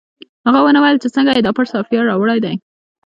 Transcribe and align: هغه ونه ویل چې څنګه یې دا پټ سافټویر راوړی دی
هغه 0.45 0.59
ونه 0.63 0.79
ویل 0.81 0.97
چې 1.03 1.09
څنګه 1.15 1.31
یې 1.33 1.41
دا 1.43 1.51
پټ 1.55 1.65
سافټویر 1.73 2.03
راوړی 2.07 2.39
دی 2.45 2.55